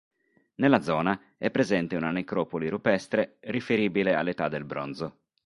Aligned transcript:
Nella 0.55 0.81
zona 0.81 1.35
è 1.37 1.51
presente 1.51 1.95
una 1.95 2.09
necropoli 2.09 2.69
rupestre 2.69 3.37
riferibile 3.41 4.15
all'Età 4.15 4.47
del 4.49 4.63
Bronzo. 4.65 5.19